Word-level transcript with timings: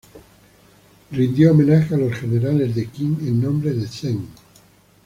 Rindió 1.11 1.51
homenaje 1.51 1.93
a 1.93 1.97
los 1.99 2.13
generales 2.15 2.73
de 2.73 2.87
Qin 2.89 3.19
en 3.21 3.39
nombre 3.39 3.71
de 3.71 3.85
Zheng. 3.87 4.29